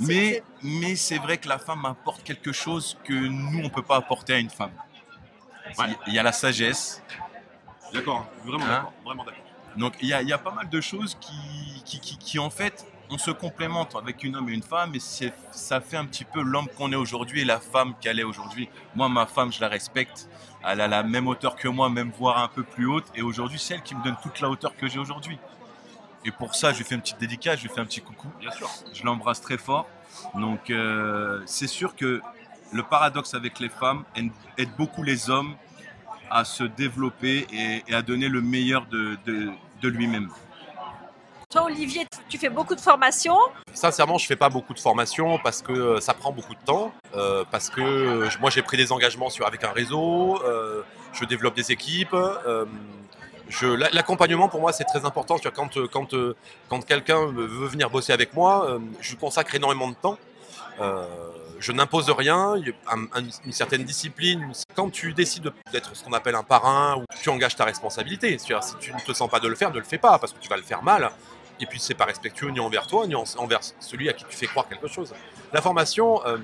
Mais, 0.00 0.42
mais 0.62 0.96
c'est 0.96 1.18
vrai 1.18 1.38
que 1.38 1.48
la 1.48 1.58
femme 1.58 1.84
apporte 1.84 2.22
quelque 2.22 2.52
chose 2.52 2.98
que 3.04 3.12
nous, 3.12 3.60
on 3.60 3.64
ne 3.64 3.68
peut 3.68 3.82
pas 3.82 3.96
apporter 3.96 4.34
à 4.34 4.38
une 4.38 4.50
femme. 4.50 4.72
Ouais. 5.78 5.96
Il 6.06 6.14
y 6.14 6.18
a 6.18 6.22
la 6.22 6.32
sagesse. 6.32 7.02
D'accord. 7.92 8.26
Vraiment 8.44 8.64
Hein 8.64 8.68
d'accord. 8.68 8.92
Vraiment 9.04 9.24
d'accord. 9.24 9.42
Donc 9.76 9.94
il 10.02 10.08
y 10.08 10.12
a, 10.12 10.22
il 10.22 10.28
y 10.28 10.32
a 10.32 10.38
pas 10.38 10.50
mal 10.50 10.68
de 10.68 10.80
choses 10.80 11.16
qui, 11.20 11.82
qui, 11.84 12.00
qui, 12.00 12.18
qui, 12.18 12.38
en 12.38 12.50
fait, 12.50 12.86
on 13.12 13.18
se 13.18 13.30
complémente 13.30 13.94
avec 13.94 14.24
une 14.24 14.36
homme 14.36 14.48
et 14.48 14.52
une 14.54 14.62
femme 14.62 14.94
et 14.94 14.98
ça 15.50 15.80
fait 15.82 15.98
un 15.98 16.06
petit 16.06 16.24
peu 16.24 16.40
l'homme 16.40 16.66
qu'on 16.78 16.92
est 16.92 16.96
aujourd'hui 16.96 17.42
et 17.42 17.44
la 17.44 17.60
femme 17.60 17.92
qu'elle 18.00 18.18
est 18.18 18.24
aujourd'hui. 18.24 18.70
Moi, 18.94 19.08
ma 19.10 19.26
femme, 19.26 19.52
je 19.52 19.60
la 19.60 19.68
respecte. 19.68 20.28
Elle 20.66 20.80
a 20.80 20.88
la 20.88 21.02
même 21.02 21.28
hauteur 21.28 21.56
que 21.56 21.68
moi, 21.68 21.90
même 21.90 22.10
voire 22.18 22.38
un 22.38 22.48
peu 22.48 22.62
plus 22.62 22.86
haute. 22.86 23.04
Et 23.14 23.20
aujourd'hui, 23.20 23.58
c'est 23.58 23.74
elle 23.74 23.82
qui 23.82 23.94
me 23.94 24.02
donne 24.02 24.16
toute 24.22 24.40
la 24.40 24.48
hauteur 24.48 24.74
que 24.76 24.88
j'ai 24.88 24.98
aujourd'hui. 24.98 25.38
Et 26.24 26.30
pour 26.30 26.54
ça, 26.54 26.72
je 26.72 26.78
lui 26.78 26.84
fais 26.84 26.94
une 26.94 27.02
petite 27.02 27.18
dédicace, 27.18 27.58
je 27.58 27.64
lui 27.64 27.74
fais 27.74 27.80
un 27.80 27.84
petit 27.84 28.00
coucou. 28.00 28.28
Bien 28.40 28.50
sûr. 28.52 28.70
Je 28.94 29.04
l'embrasse 29.04 29.42
très 29.42 29.58
fort. 29.58 29.86
Donc, 30.34 30.70
euh, 30.70 31.42
c'est 31.44 31.66
sûr 31.66 31.94
que 31.94 32.22
le 32.72 32.82
paradoxe 32.82 33.34
avec 33.34 33.60
les 33.60 33.68
femmes 33.68 34.04
aide, 34.16 34.30
aide 34.56 34.70
beaucoup 34.78 35.02
les 35.02 35.28
hommes 35.28 35.54
à 36.30 36.44
se 36.44 36.64
développer 36.64 37.46
et, 37.52 37.84
et 37.86 37.94
à 37.94 38.00
donner 38.00 38.28
le 38.28 38.40
meilleur 38.40 38.86
de, 38.86 39.18
de, 39.26 39.50
de 39.82 39.88
lui-même. 39.88 40.30
Toi, 41.52 41.64
Olivier, 41.64 42.06
tu 42.30 42.38
fais 42.38 42.48
beaucoup 42.48 42.74
de 42.74 42.80
formations. 42.80 43.36
Sincèrement, 43.74 44.16
je 44.16 44.24
fais 44.26 44.36
pas 44.36 44.48
beaucoup 44.48 44.72
de 44.72 44.80
formation 44.80 45.38
parce 45.38 45.60
que 45.60 45.72
euh, 45.72 46.00
ça 46.00 46.14
prend 46.14 46.32
beaucoup 46.32 46.54
de 46.54 46.60
temps. 46.64 46.92
euh, 47.14 47.44
parce 47.50 47.68
que 47.68 48.26
moi, 48.40 48.48
j'ai 48.48 48.62
pris 48.62 48.78
des 48.78 48.90
engagements 48.90 49.28
sur, 49.28 49.46
avec 49.46 49.62
un 49.62 49.70
réseau. 49.70 50.40
euh, 50.44 50.80
je 51.12 51.26
développe 51.26 51.54
des 51.54 51.70
équipes. 51.70 52.14
euh, 52.14 52.64
L'accompagnement 53.92 54.48
pour 54.48 54.60
moi 54.62 54.72
c'est 54.72 54.84
très 54.84 55.04
important. 55.04 55.36
Quand 55.54 55.68
quand 55.92 56.14
quand 56.70 56.80
quelqu'un 56.86 57.26
veut 57.26 57.66
venir 57.66 57.90
bosser 57.90 58.14
avec 58.14 58.32
moi, 58.32 58.78
je 59.00 59.10
lui 59.10 59.18
consacre 59.18 59.54
énormément 59.54 59.88
de 59.90 59.94
temps. 59.94 60.16
Je 61.58 61.70
n'impose 61.70 62.08
rien, 62.10 62.56
il 62.56 62.68
y 62.68 62.70
a 62.70 62.94
un- 62.94 63.04
un- 63.20 63.28
une 63.44 63.52
certaine 63.52 63.84
discipline. 63.84 64.50
Quand 64.74 64.88
tu 64.90 65.12
décides 65.12 65.42
de- 65.44 65.52
d'être 65.70 65.94
ce 65.94 66.02
qu'on 66.02 66.14
appelle 66.14 66.34
un 66.34 66.42
parrain, 66.42 66.96
ou 66.96 67.04
tu 67.22 67.28
engages 67.28 67.54
ta 67.54 67.64
responsabilité. 67.66 68.38
Si 68.38 68.52
tu 68.80 68.92
ne 68.94 68.98
te 69.00 69.12
sens 69.12 69.28
pas 69.30 69.38
de 69.38 69.48
le 69.48 69.54
faire, 69.54 69.70
ne 69.70 69.78
le 69.78 69.84
fais 69.84 69.98
pas 69.98 70.18
parce 70.18 70.32
que 70.32 70.38
tu 70.40 70.48
vas 70.48 70.56
le 70.56 70.62
faire 70.62 70.82
mal. 70.82 71.10
Et 71.62 71.66
puis 71.66 71.78
c'est 71.80 71.94
pas 71.94 72.04
respectueux 72.06 72.50
ni 72.50 72.60
envers 72.60 72.86
toi 72.88 73.06
ni 73.06 73.14
en- 73.14 73.24
envers 73.38 73.60
celui 73.78 74.08
à 74.10 74.12
qui 74.12 74.24
tu 74.24 74.36
fais 74.36 74.46
croire 74.46 74.68
quelque 74.68 74.88
chose. 74.88 75.14
La 75.52 75.62
formation, 75.62 76.24
euh, 76.26 76.36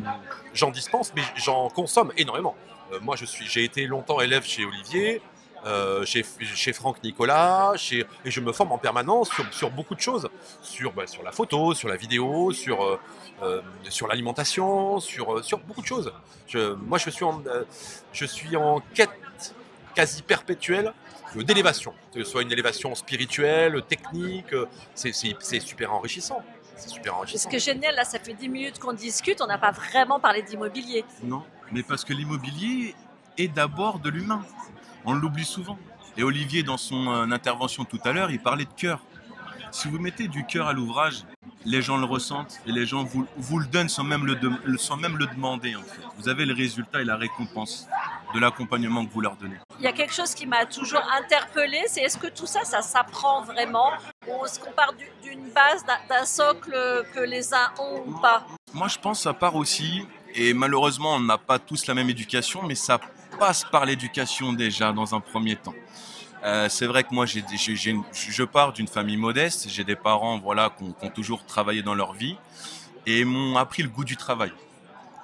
j'en 0.54 0.70
dispense, 0.70 1.12
mais 1.16 1.22
j'en 1.36 1.68
consomme 1.68 2.12
énormément. 2.16 2.54
Euh, 2.92 3.00
moi, 3.02 3.16
je 3.16 3.24
suis, 3.26 3.46
j'ai 3.46 3.64
été 3.64 3.86
longtemps 3.86 4.20
élève 4.20 4.44
chez 4.44 4.64
Olivier, 4.64 5.20
euh, 5.66 6.04
chez, 6.04 6.24
chez 6.54 6.72
Franck 6.72 7.02
Nicolas, 7.02 7.72
et 7.90 8.06
je 8.30 8.40
me 8.40 8.52
forme 8.52 8.70
en 8.70 8.78
permanence 8.78 9.28
sur, 9.30 9.44
sur 9.52 9.70
beaucoup 9.72 9.96
de 9.96 10.00
choses, 10.00 10.30
sur, 10.62 10.92
bah, 10.92 11.06
sur 11.08 11.24
la 11.24 11.32
photo, 11.32 11.74
sur 11.74 11.88
la 11.88 11.96
vidéo, 11.96 12.52
sur, 12.52 12.98
euh, 13.42 13.60
sur 13.88 14.06
l'alimentation, 14.06 15.00
sur, 15.00 15.44
sur 15.44 15.58
beaucoup 15.58 15.82
de 15.82 15.86
choses. 15.86 16.12
Moi, 16.86 16.98
je 16.98 17.10
suis 17.10 17.26
je 18.12 18.24
suis 18.24 18.56
en 18.56 18.80
quête 18.94 19.10
quasi 19.98 20.22
perpétuelle 20.22 20.92
d'élévation, 21.34 21.92
que 22.14 22.22
ce 22.22 22.30
soit 22.30 22.42
une 22.42 22.52
élévation 22.52 22.94
spirituelle, 22.94 23.82
technique, 23.88 24.52
euh, 24.52 24.66
c'est, 24.94 25.12
c'est, 25.12 25.34
c'est 25.40 25.58
super 25.58 25.92
enrichissant. 25.92 26.40
C'est 26.76 26.88
super 26.90 27.14
ce 27.14 27.18
enrichissant. 27.18 27.48
qui 27.50 27.56
est 27.56 27.58
génial, 27.72 27.96
là, 27.96 28.04
ça 28.04 28.20
fait 28.20 28.32
10 28.32 28.48
minutes 28.48 28.78
qu'on 28.78 28.92
discute, 28.92 29.40
on 29.42 29.48
n'a 29.48 29.58
pas 29.58 29.72
vraiment 29.72 30.20
parlé 30.20 30.42
d'immobilier. 30.42 31.04
Non, 31.24 31.42
mais 31.72 31.82
parce 31.82 32.04
que 32.04 32.12
l'immobilier 32.12 32.94
est 33.38 33.48
d'abord 33.48 33.98
de 33.98 34.08
l'humain. 34.08 34.44
On 35.04 35.14
l'oublie 35.14 35.44
souvent. 35.44 35.76
Et 36.16 36.22
Olivier, 36.22 36.62
dans 36.62 36.76
son 36.76 37.08
euh, 37.08 37.25
intervention 37.32 37.84
tout 37.84 37.99
à 38.04 38.12
l'heure, 38.12 38.30
il 38.30 38.40
parlait 38.40 38.66
de 38.66 38.73
cœur. 38.76 39.02
Si 39.73 39.88
vous 39.88 39.99
mettez 39.99 40.28
du 40.28 40.46
cœur 40.46 40.68
à 40.68 40.73
l'ouvrage, 40.73 41.25
les 41.64 41.82
gens 41.82 41.96
le 41.96 42.04
ressentent 42.06 42.61
et 42.66 42.73
les 42.73 42.87
gens 42.87 43.02
vous, 43.02 43.26
vous 43.37 43.58
le 43.58 43.66
donnent 43.66 43.88
sans 43.88 44.04
même 44.04 44.25
le, 44.26 44.37
de- 44.37 44.76
sans 44.76 44.96
même 44.96 45.16
le 45.18 45.26
demander. 45.26 45.75
En 45.75 45.82
fait. 45.82 46.00
Vous 46.18 46.28
avez 46.28 46.46
le 46.46 46.54
résultat 46.54 47.00
et 47.02 47.04
la 47.04 47.16
récompense 47.16 47.88
de 48.32 48.38
l'accompagnement 48.38 49.04
que 49.04 49.12
vous 49.12 49.20
leur 49.20 49.34
donnez. 49.37 49.56
Il 49.78 49.85
y 49.85 49.87
a 49.87 49.92
quelque 49.92 50.12
chose 50.12 50.35
qui 50.35 50.47
m'a 50.47 50.66
toujours 50.66 51.02
interpellée, 51.16 51.85
c'est 51.87 52.00
est-ce 52.00 52.18
que 52.18 52.26
tout 52.26 52.47
ça, 52.47 52.64
ça 52.64 52.82
s'apprend 52.82 53.42
vraiment 53.42 53.90
Ou 54.26 54.44
est-ce 54.44 54.58
qu'on 54.58 54.73
part 54.73 54.92
du- 54.94 55.11
d'une 55.23 55.49
base, 55.50 55.85
d'un- 56.08 56.25
socle 56.25 56.73
que 57.14 57.20
les 57.20 57.54
uns 57.54 57.70
ont 57.78 58.02
ou 58.06 58.18
pas? 58.18 58.44
Moi, 58.75 58.88
je 58.88 58.99
pense 58.99 59.18
que 59.18 59.23
ça 59.25 59.32
part 59.35 59.54
aussi, 59.54 60.04
et 60.35 60.52
malheureusement, 60.52 61.14
on 61.14 61.20
n'a 61.20 61.38
pas 61.38 61.58
tous 61.58 61.87
la 61.87 61.94
même 61.94 62.11
éducation, 62.11 62.62
mais 62.64 62.75
ça 62.75 62.99
passe 63.38 63.64
par 63.64 63.87
l'éducation 63.87 64.52
déjà 64.52 64.92
dans 64.92 65.14
un 65.14 65.20
premier 65.20 65.54
temps. 65.56 65.75
Euh, 66.44 66.68
c'est 66.68 66.87
vrai 66.87 67.04
que 67.04 67.14
moi, 67.14 67.25
je 67.26 68.42
pars 68.44 68.73
d'une 68.73 68.88
famille 68.88 69.16
modeste. 69.16 69.68
J'ai 69.68 69.85
des 69.85 69.97
parents, 69.97 70.38
voilà, 70.38 70.70
qui 70.76 70.85
ont 71.02 71.11
toujours 71.11 71.44
travaillé 71.47 71.82
dans 71.82 71.94
leur 71.94 72.12
vie 72.14 72.37
et 73.06 73.25
m'ont 73.25 73.56
appris 73.56 73.82
le 73.82 73.88
goût 73.88 74.04
du 74.04 74.16
travail. 74.16 74.52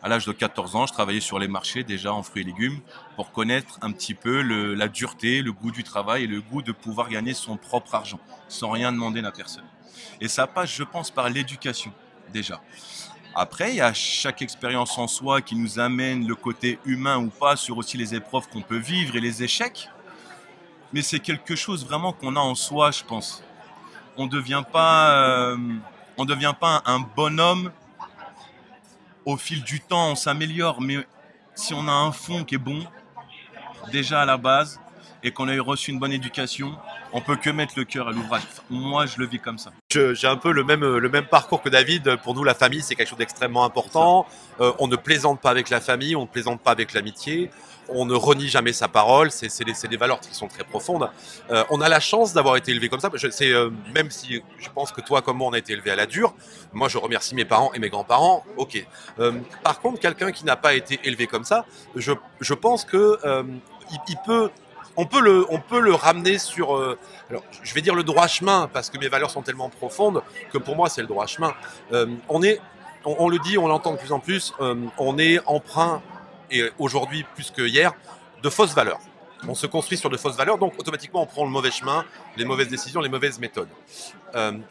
À 0.05 0.09
l'âge 0.11 0.27
de 0.27 0.33
14 0.33 0.77
ans, 0.77 0.87
je 0.87 0.93
travaillais 0.93 1.21
sur 1.21 1.39
les 1.39 1.49
marchés 1.49 1.83
déjà 1.83 2.13
en 2.13 2.23
fruits 2.23 2.43
et 2.43 2.45
légumes 2.45 2.79
pour 3.17 3.33
connaître 3.33 3.79
un 3.81 3.91
petit 3.91 4.13
peu 4.13 4.43
la 4.43 4.87
dureté, 4.89 5.41
le 5.41 5.51
goût 5.51 5.71
du 5.71 5.83
travail 5.83 6.25
et 6.25 6.27
le 6.27 6.43
goût 6.43 6.61
de 6.61 6.73
pouvoir 6.73 7.09
gagner 7.09 7.33
son 7.33 7.57
propre 7.57 7.95
argent 7.95 8.21
sans 8.47 8.71
rien 8.71 8.93
demander 8.93 9.25
à 9.25 9.33
personne. 9.33 9.65
Et 10.21 10.29
ça 10.29 10.47
passe, 10.47 10.71
je 10.75 10.83
pense, 10.83 11.11
par 11.11 11.31
l'éducation 11.31 11.91
déjà. 12.35 12.61
Après, 13.35 13.71
il 13.71 13.77
y 13.77 13.81
a 13.81 13.95
chaque 13.95 14.43
expérience 14.43 14.99
en 14.99 15.07
soi 15.07 15.41
qui 15.41 15.57
nous 15.57 15.79
amène 15.79 16.29
le 16.29 16.35
côté 16.35 16.79
humain 16.85 17.17
ou 17.17 17.31
pas 17.31 17.57
sur 17.57 17.79
aussi 17.79 17.97
les 17.97 18.15
épreuves 18.15 18.47
qu'on 18.51 18.61
peut 18.61 18.77
vivre 18.77 19.17
et 19.17 19.21
les 19.21 19.43
échecs. 19.43 19.89
Mais 20.93 21.01
c'est 21.01 21.21
quelque 21.21 21.57
chose 21.57 21.87
vraiment 21.87 22.13
qu'on 22.13 22.37
a 22.37 22.41
en 22.41 22.55
soi, 22.55 22.91
je 22.91 23.05
pense. 23.05 23.43
On 24.19 24.27
ne 24.27 24.31
devient 24.31 24.65
pas, 24.71 25.15
euh, 25.17 25.57
On 26.19 26.27
devient 26.27 26.55
pas 26.61 26.83
un 26.85 27.01
bonhomme. 27.01 27.73
Au 29.25 29.37
fil 29.37 29.63
du 29.63 29.81
temps, 29.81 30.13
on 30.13 30.15
s'améliore. 30.15 30.81
Mais 30.81 31.07
si 31.55 31.75
on 31.75 31.87
a 31.89 31.93
un 31.93 32.13
fond 32.13 32.45
qui 32.45 32.57
est 32.57 32.59
bon, 32.59 32.85
déjà 33.91 34.23
à 34.23 34.25
la 34.25 34.37
base, 34.37 34.81
et 35.23 35.31
qu'on 35.31 35.49
a 35.49 35.63
reçu 35.63 35.91
une 35.91 35.99
bonne 35.99 36.13
éducation, 36.13 36.77
on 37.15 37.21
peut 37.21 37.37
que 37.37 37.49
mettre 37.49 37.75
le 37.77 37.85
cœur 37.85 38.09
à 38.09 38.13
l'ouvrage. 38.13 38.43
Moi, 38.69 39.07
je 39.07 39.19
le 39.19 39.27
vis 39.27 39.39
comme 39.39 39.57
ça. 39.57 39.71
J'ai 39.89 40.27
un 40.27 40.37
peu 40.37 40.51
le 40.51 40.65
même, 40.65 40.85
le 40.85 41.09
même 41.09 41.27
parcours 41.27 41.63
que 41.63 41.69
David. 41.69 42.17
Pour 42.17 42.35
nous, 42.35 42.43
la 42.43 42.55
famille, 42.55 42.83
c'est 42.83 42.97
quelque 42.97 43.09
chose 43.09 43.19
d'extrêmement 43.19 43.65
important. 43.65 44.27
Euh, 44.61 44.73
on 44.81 44.89
ne 44.89 44.97
plaisante 44.97 45.41
pas 45.41 45.51
avec 45.51 45.71
la 45.71 45.81
famille, 45.81 46.17
on 46.17 46.23
ne 46.23 46.27
plaisante 46.27 46.61
pas 46.61 46.73
avec 46.73 46.93
l'amitié. 46.93 47.51
On 47.89 48.05
ne 48.05 48.15
renie 48.15 48.49
jamais 48.49 48.73
sa 48.73 48.89
parole. 48.89 49.31
C'est 49.31 49.49
des, 49.89 49.97
valeurs 49.97 50.19
qui 50.19 50.35
sont 50.35 50.49
très 50.49 50.65
profondes. 50.65 51.09
Euh, 51.51 51.63
on 51.71 51.81
a 51.81 51.89
la 51.89 52.01
chance 52.01 52.33
d'avoir 52.33 52.57
été 52.57 52.73
élevé 52.73 52.89
comme 52.89 53.01
ça. 53.01 53.11
Je, 53.15 53.29
euh, 53.43 53.71
même 53.95 54.11
si 54.11 54.43
je 54.59 54.69
pense 54.75 54.91
que 54.91 55.01
toi 55.01 55.23
comme 55.23 55.37
moi, 55.37 55.49
on 55.49 55.53
a 55.53 55.59
été 55.59 55.73
élevé 55.73 55.93
à 55.93 55.97
la 55.97 56.07
dure. 56.07 56.35
Moi, 56.73 56.89
je 56.89 56.99
remercie 56.99 57.37
mes 57.37 57.45
parents 57.45 57.73
et 57.75 57.79
mes 57.79 57.91
grands-parents. 57.91 58.45
Ok. 58.57 58.85
Par 59.63 59.81
contre, 59.81 60.01
quelqu'un 60.01 60.33
qui 60.33 60.45
n'a 60.45 60.57
pas 60.57 60.75
été 60.75 60.99
élevé 61.05 61.29
comme 61.29 61.45
ça, 61.45 61.65
je, 61.95 62.13
je 62.41 62.55
pense 62.55 62.85
que 62.85 63.19
euh, 63.25 63.45
il, 63.93 63.99
il 64.09 64.17
peut, 64.27 64.51
on 64.97 65.07
peut 65.07 65.21
le, 65.21 65.47
on 65.51 65.59
peut 65.61 65.81
le 65.81 65.95
ramener 65.95 66.39
sur. 66.39 66.77
euh, 66.77 66.99
alors, 67.31 67.43
je 67.63 67.75
vais 67.75 67.81
dire 67.81 67.95
le 67.95 68.05
droit 68.05 68.27
chemin 68.27 68.69
parce 68.73 68.91
que 68.91 68.99
mes 68.99 69.09
valeurs 69.09 69.31
sont 69.31 69.43
tellement 69.43 69.69
profondes 69.69 70.23
que 70.53 70.59
pour 70.59 70.77
moi, 70.77 70.89
c'est 70.89 71.01
le 71.01 71.07
droit 71.07 71.27
chemin. 71.27 71.55
Euh, 71.93 72.07
on 72.29 72.43
est, 72.43 72.61
on, 73.05 73.29
le 73.29 73.39
dit, 73.39 73.59
on 73.59 73.69
l'entend 73.69 73.93
de 73.93 73.99
plus 73.99 74.13
en 74.13 74.21
plus. 74.21 74.53
euh, 74.61 74.75
on 74.99 75.19
est 75.19 75.41
emprunt 75.47 76.03
et 76.51 76.71
aujourd'hui 76.79 77.25
plus 77.35 77.51
que 77.51 77.63
hier 77.63 77.93
de 78.43 78.51
fausses 78.51 78.75
valeurs. 78.75 79.01
On 79.47 79.55
se 79.55 79.67
construit 79.67 79.99
sur 79.99 80.09
de 80.09 80.17
fausses 80.17 80.37
valeurs, 80.37 80.57
donc 80.57 80.73
automatiquement 80.79 81.23
on 81.23 81.27
prend 81.27 81.45
le 81.45 81.51
mauvais 81.51 81.71
chemin, 81.71 82.05
les 82.37 82.47
mauvaises 82.47 82.69
décisions, 82.69 83.01
les 83.03 83.11
mauvaises 83.11 83.39
méthodes. 83.39 83.69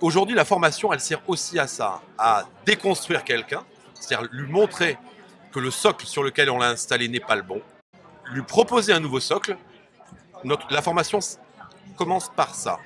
Aujourd'hui, 0.02 0.36
la 0.36 0.46
formation, 0.46 0.92
elle 0.92 1.00
sert 1.00 1.22
aussi 1.28 1.60
à 1.60 1.68
ça, 1.68 2.02
à 2.18 2.46
déconstruire 2.66 3.24
quelqu'un, 3.24 3.64
c'est-à-dire 3.94 4.28
lui 4.32 4.52
montrer 4.52 4.98
que 5.52 5.60
le 5.60 5.70
socle 5.70 6.08
sur 6.08 6.24
lequel 6.24 6.50
on 6.50 6.58
l'a 6.58 6.70
installé 6.70 7.08
n'est 7.08 7.20
pas 7.20 7.36
le 7.36 7.44
bon, 7.44 7.62
lui 8.32 8.42
proposer 8.42 8.94
un 8.94 9.00
nouveau 9.00 9.20
socle. 9.20 9.56
Notre, 10.44 10.68
la 10.72 10.82
formation 10.82 11.20
commence 11.98 12.30
par 12.36 12.54
ça. 12.56 12.78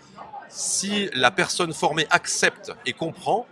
Si 0.50 1.10
la 1.14 1.32
personne 1.32 1.74
formée 1.74 2.08
accepte 2.10 2.72
et 2.86 2.94
comprend 2.94 3.46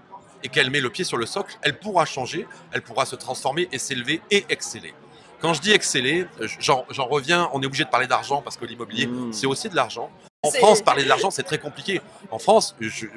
et 0.43 0.49
qu'elle 0.49 0.69
met 0.69 0.79
le 0.79 0.89
pied 0.89 1.03
sur 1.03 1.17
le 1.17 1.25
socle, 1.25 1.57
elle 1.61 1.77
pourra 1.79 2.05
changer, 2.05 2.47
elle 2.71 2.81
pourra 2.81 3.05
se 3.05 3.15
transformer 3.15 3.67
et 3.71 3.79
s'élever 3.79 4.21
et 4.31 4.45
exceller. 4.49 4.93
Quand 5.41 5.53
je 5.53 5.61
dis 5.61 5.71
exceller, 5.71 6.25
euh, 6.39 6.47
j'en 6.59 6.85
reviens, 7.07 7.49
on 7.53 7.61
est 7.61 7.65
obligé 7.65 7.83
de 7.83 7.89
parler 7.89 8.07
d'argent 8.07 8.41
parce 8.41 8.55
que 8.57 8.65
l'immobilier, 8.65 9.07
Mmh. 9.07 9.33
c'est 9.33 9.47
aussi 9.47 9.69
de 9.69 9.75
l'argent. 9.75 10.09
En 10.43 10.51
France, 10.51 10.81
parler 10.81 11.03
de 11.03 11.09
l'argent, 11.09 11.31
c'est 11.31 11.43
très 11.43 11.57
compliqué. 11.57 12.01
En 12.31 12.39
France, 12.39 12.75
je- 12.79 12.89
je- 12.89 13.07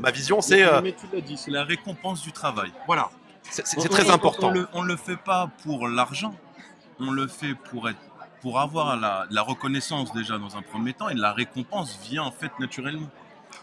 ma 0.00 0.10
vision, 0.10 0.40
c'est 0.40 0.62
euh, 0.62 0.80
Mais 0.80 0.92
tu 0.92 1.06
l'as 1.12 1.20
dit, 1.20 1.36
c'est 1.36 1.50
la 1.50 1.64
récompense 1.64 2.22
du 2.22 2.32
travail. 2.32 2.72
voilà, 2.86 3.10
c'est 3.50 3.88
très 3.88 4.10
important. 4.10 4.48
On 4.48 4.52
le, 4.52 4.68
on 4.72 4.82
le 4.82 4.96
fait 4.96 5.16
pas 5.16 5.50
pour 5.62 5.88
l'argent. 5.88 6.34
On 6.98 7.10
le 7.10 7.26
fait 7.26 7.54
pour 7.70 7.88
être, 7.88 7.98
pour 8.42 8.58
avoir 8.60 8.96
la, 8.96 9.26
la 9.30 9.42
reconnaissance 9.42 10.12
déjà 10.12 10.38
dans 10.38 10.56
un 10.56 10.62
premier 10.62 10.92
temps 10.94 11.08
et 11.08 11.14
la 11.14 11.32
récompense 11.32 11.98
vient 12.02 12.22
en 12.22 12.32
fait 12.32 12.50
naturellement. 12.58 13.08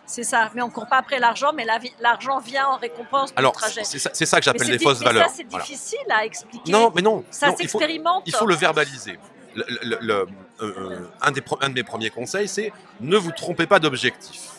C'est 0.05 0.23
ça. 0.23 0.49
Mais 0.53 0.61
on 0.61 0.69
court 0.69 0.87
pas 0.87 0.97
après 0.97 1.19
l'argent, 1.19 1.51
mais 1.53 1.65
la 1.65 1.79
l'argent 1.99 2.39
vient 2.39 2.67
en 2.67 2.77
récompense 2.77 3.29
du 3.31 3.37
Alors, 3.37 3.53
trajet. 3.53 3.83
c'est 3.83 3.99
ça, 4.25 4.37
que 4.39 4.43
j'appelle 4.45 4.77
di- 4.77 4.83
fausses 4.83 4.99
mais 4.99 5.05
valeurs. 5.07 5.29
Ça, 5.29 5.33
c'est 5.37 5.49
Voilà. 5.49 5.65
difficile 5.65 5.97
à 6.09 6.25
expliquer. 6.25 6.71
Non, 6.71 6.91
mais 6.95 7.01
non, 7.01 7.23
ça 7.31 7.47
non, 7.47 7.55
il 7.59 7.67
faut, 7.67 7.77
s'expérimente. 7.79 8.23
il 8.25 8.33
faut 8.35 8.45
le 8.45 8.55
verbaliser. 8.55 9.17
Le- 9.55 9.65
le- 9.83 9.97
le- 10.01 10.27
euh, 10.61 11.09
un, 11.21 11.31
des, 11.31 11.43
un 11.61 11.69
de 11.69 11.73
mes 11.73 11.83
premiers 11.83 12.09
conseils, 12.09 12.47
c'est 12.47 12.71
ne 13.01 13.17
vous 13.17 13.31
trompez 13.31 13.65
pas 13.65 13.79
d'objectif. 13.79 14.49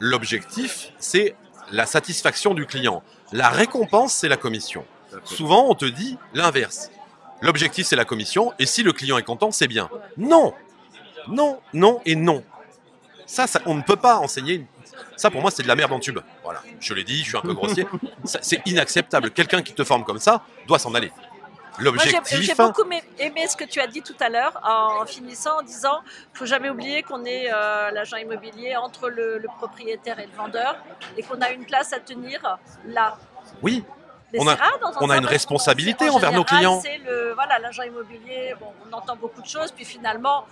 L'objectif, 0.00 0.90
c'est 0.98 1.34
la 1.72 1.86
satisfaction 1.86 2.54
du 2.54 2.66
client. 2.66 3.02
La 3.32 3.48
récompense, 3.48 4.12
c'est 4.12 4.28
la 4.28 4.36
commission. 4.36 4.84
Souvent, 5.24 5.66
on 5.68 5.74
te 5.74 5.84
dit 5.84 6.18
l'inverse. 6.34 6.90
L'objectif, 7.44 7.86
c'est 7.86 7.96
la 7.96 8.04
commission, 8.04 8.52
et 8.58 8.66
si 8.66 8.82
le 8.82 8.92
client 8.92 9.18
est 9.18 9.22
content, 9.22 9.52
c'est 9.52 9.68
bien. 9.68 9.88
Non 10.16 10.54
Non, 11.28 11.60
non 11.72 12.00
et 12.04 12.16
non. 12.16 12.42
Ça, 13.26 13.46
ça, 13.46 13.60
on 13.66 13.74
ne 13.74 13.82
peut 13.82 13.96
pas 13.96 14.16
enseigner. 14.18 14.54
une- 14.54 14.66
Ça, 15.16 15.30
pour 15.30 15.40
moi, 15.40 15.50
c'est 15.50 15.62
de 15.62 15.68
la 15.68 15.76
merde 15.76 15.92
en 15.92 16.00
tube. 16.00 16.18
Voilà, 16.42 16.60
je 16.80 16.92
l'ai 16.94 17.04
dit, 17.04 17.18
je 17.22 17.28
suis 17.28 17.36
un 17.36 17.40
peu 17.40 17.54
grossier. 17.54 17.86
C'est 18.24 18.60
inacceptable. 18.66 19.30
Quelqu'un 19.30 19.62
qui 19.62 19.72
te 19.72 19.84
forme 19.84 20.04
comme 20.04 20.18
ça 20.18 20.42
doit 20.66 20.78
s'en 20.78 20.92
aller. 20.94 21.12
J'ai- 21.78 21.84
L'objectif, 21.84 22.40
j'ai 22.40 22.54
beaucoup 22.54 22.84
aimé, 23.18 23.46
ce 23.48 23.56
que 23.56 23.64
tu 23.64 23.80
as 23.80 23.86
dit 23.88 24.00
tout 24.02 24.14
à 24.20 24.28
l'heure 24.28 24.60
en 24.64 25.04
finissant 25.06 25.58
en 25.58 25.62
disant 25.62 26.00
faut 26.32 26.46
jamais 26.46 26.70
oublier 26.70 27.02
qu'on 27.02 27.24
est 27.24 27.52
euh, 27.52 27.90
l'agent 27.90 28.16
immobilier 28.16 28.76
entre 28.76 29.08
le, 29.08 29.38
le 29.38 29.48
propriétaire 29.58 30.20
et 30.20 30.26
le 30.26 30.32
vendeur 30.36 30.76
et 31.16 31.22
qu'on 31.24 31.40
a 31.40 31.50
une 31.50 31.64
place 31.66 31.92
à 31.92 31.98
tenir 31.98 32.58
là. 32.86 33.18
oui, 33.62 33.82
On 34.38 34.46
a- 34.46 34.54
rare 34.54 34.78
on 35.00 35.10
une 35.12 35.26
responsabilité 35.26 36.08
En 36.10 36.14
envers 36.16 36.32
nos 36.32 36.44
clients. 36.44 36.80
C'est 36.80 36.98
le 36.98 37.32
voilà 37.34 37.58
l'agent 37.58 37.82
immobilier. 37.82 38.54
Bon, 38.60 38.66
on 38.88 38.92
entend 38.92 39.16
beaucoup 39.16 39.40
de 39.42 39.46
choses, 39.46 39.70
puis 39.72 39.84
finalement 39.84 40.44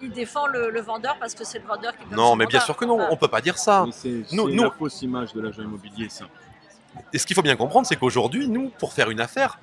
il 0.00 0.10
défend 0.10 0.46
le, 0.46 0.70
le 0.70 0.80
vendeur 0.80 1.16
parce 1.18 1.34
que 1.34 1.44
c'est 1.44 1.58
le 1.58 1.66
vendeur 1.66 1.96
qui. 1.96 2.04
donne 2.04 2.16
non, 2.16 2.36
mais 2.36 2.46
bien 2.46 2.58
mandat. 2.58 2.64
sûr 2.66 2.76
que 2.76 2.84
non, 2.84 2.98
on 3.10 3.16
peut 3.16 3.28
pas 3.28 3.40
dire 3.40 3.58
ça. 3.58 3.86
C'est 3.92 4.24
Nous- 4.32 4.48
nous- 4.50 4.64
la 4.64 4.70
fausse 4.70 5.00
image 5.02 5.32
de 5.32 5.40
l'agent 5.40 5.62
immobilier, 5.62 6.08
ça. 6.08 6.26
Et 7.12 7.18
ce 7.18 7.26
qu'il 7.26 7.34
faut 7.36 7.42
bien 7.42 7.56
comprendre, 7.56 7.86
c'est 7.86 7.96
qu'aujourd'hui, 7.96 8.48
nous, 8.48 8.70
pour 8.78 8.92
faire 8.92 9.10
une 9.10 9.20
affaire, 9.20 9.58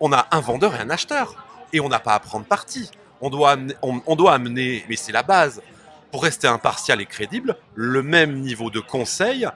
on 0.00 0.12
a 0.12 0.26
un 0.30 0.40
vendeur 0.40 0.74
et 0.74 0.78
un 0.80 0.90
acheteur. 0.90 1.34
Et 1.72 1.80
on 1.80 1.88
n'a 1.88 2.00
pas 2.00 2.14
à 2.14 2.18
prendre 2.20 2.44
parti. 2.46 2.90
On 3.20 3.30
doit 3.30 3.52
amener, 3.52 3.74
on, 3.82 4.00
on 4.06 4.16
doit 4.16 4.32
amener, 4.34 4.84
mais 4.88 4.96
c'est 4.96 5.12
la 5.12 5.22
base, 5.22 5.62
pour 6.10 6.22
rester 6.24 6.48
impartial 6.48 7.00
et 7.00 7.06
crédible, 7.06 7.56
le 7.74 8.02
même 8.02 8.40
niveau 8.40 8.70
de 8.70 8.80
conseil 8.80 9.46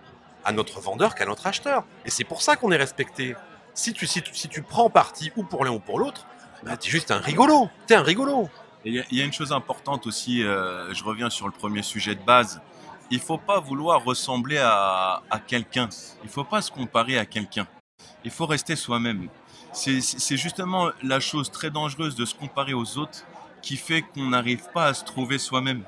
à 0.44 0.52
notre 0.52 0.80
vendeur 0.80 1.14
qu'à 1.14 1.24
notre 1.26 1.46
acheteur. 1.46 1.84
Et 2.04 2.10
c'est 2.10 2.24
pour 2.24 2.40
ça 2.42 2.56
qu'on 2.56 2.70
est 2.70 2.76
respecté. 2.76 3.34
Si 3.74 3.92
tu, 3.92 4.06
si, 4.06 4.22
prends 4.68 4.88
parti 4.88 5.32
ou 5.36 5.42
pour 5.42 5.64
l'un 5.64 5.72
ou 5.72 5.80
pour 5.80 5.98
l'autre, 5.98 6.26
bah, 6.64 6.76
t'es 6.76 6.88
juste 6.88 7.10
un 7.10 7.18
rigolo. 7.18 7.68
T'es 7.86 7.94
un 7.96 8.02
rigolo. 8.02 8.48
Il 8.84 9.04
y, 9.10 9.20
a- 9.20 9.24
une 9.24 9.32
chose 9.32 9.52
importante 9.52 10.06
aussi, 10.06 10.42
euh, 10.44 10.92
je 10.92 11.02
reviens 11.04 11.30
sur 11.30 11.46
le 11.46 11.52
premier 11.52 11.82
sujet 11.82 12.14
de 12.14 12.20
base. 12.22 12.60
Il 13.10 13.18
faut 13.20 13.38
pas 13.38 13.58
vouloir 13.58 14.04
ressembler 14.04 14.58
à, 14.58 15.22
à 15.30 15.38
quelqu'un. 15.38 15.88
Il 16.22 16.28
faut 16.28 16.44
pas 16.44 16.60
se 16.62 16.70
comparer 16.70 17.18
à 17.18 17.24
quelqu'un. 17.26 17.66
Il 18.24 18.30
faut 18.30 18.46
rester 18.46 18.76
soi-même. 18.76 19.28
C'est 19.72 20.36
justement 20.36 20.90
la 21.02 21.18
chose 21.18 21.50
très 21.50 21.70
dangereuse 21.70 22.14
de 22.14 22.24
se 22.24 22.34
comparer 22.34 22.74
aux 22.74 22.96
autres 22.98 23.24
qui 23.60 23.76
fait 23.76 24.02
qu'on 24.02 24.26
n'arrive 24.28 24.62
pas 24.72 24.86
à 24.86 24.94
se 24.94 25.04
trouver 25.04 25.38
soi-même. 25.38 25.82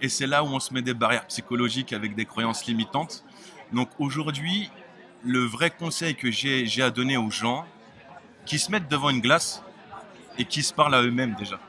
Et 0.00 0.08
c'est 0.08 0.26
là 0.26 0.44
où 0.44 0.46
on 0.48 0.60
se 0.60 0.72
met 0.72 0.82
des 0.82 0.94
barrières 0.94 1.26
psychologiques 1.26 1.92
avec 1.92 2.14
des 2.14 2.24
croyances 2.24 2.66
limitantes. 2.66 3.24
Donc 3.72 3.88
aujourd'hui, 3.98 4.70
le 5.24 5.44
vrai 5.44 5.70
conseil 5.70 6.14
que 6.14 6.30
j'ai 6.30 6.82
à 6.82 6.90
donner 6.90 7.16
aux 7.16 7.30
gens, 7.30 7.64
qui 8.44 8.58
se 8.58 8.70
mettent 8.70 8.88
devant 8.88 9.10
une 9.10 9.20
glace 9.20 9.62
et 10.38 10.44
qui 10.44 10.62
se 10.62 10.74
parlent 10.74 10.94
à 10.94 11.02
eux-mêmes 11.02 11.34
déjà 11.38 11.60